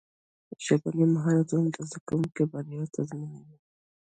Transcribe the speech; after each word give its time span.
ژبني 0.65 1.05
مهارتونه 1.13 1.67
د 1.75 1.77
زدهکوونکو 1.89 2.41
بریا 2.51 2.83
تضمینوي. 2.93 3.57